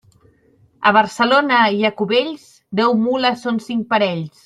[0.89, 2.49] A Barcelona i a Cubells,
[2.83, 4.37] deu mules són cinc parells.